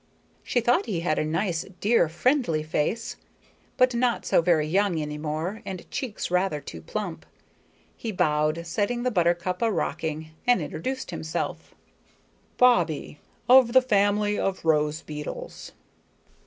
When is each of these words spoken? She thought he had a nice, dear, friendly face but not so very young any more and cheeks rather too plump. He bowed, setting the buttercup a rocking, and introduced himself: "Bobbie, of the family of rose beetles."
She 0.41 0.61
thought 0.61 0.87
he 0.87 1.01
had 1.01 1.19
a 1.19 1.23
nice, 1.23 1.63
dear, 1.79 2.09
friendly 2.09 2.63
face 2.63 3.17
but 3.77 3.93
not 3.93 4.25
so 4.25 4.41
very 4.41 4.65
young 4.65 4.99
any 4.99 5.19
more 5.19 5.61
and 5.63 5.87
cheeks 5.91 6.31
rather 6.31 6.59
too 6.59 6.81
plump. 6.81 7.23
He 7.95 8.11
bowed, 8.11 8.65
setting 8.65 9.03
the 9.03 9.11
buttercup 9.11 9.61
a 9.61 9.71
rocking, 9.71 10.31
and 10.47 10.59
introduced 10.59 11.11
himself: 11.11 11.75
"Bobbie, 12.57 13.19
of 13.47 13.73
the 13.73 13.79
family 13.83 14.39
of 14.39 14.65
rose 14.65 15.03
beetles." 15.03 15.71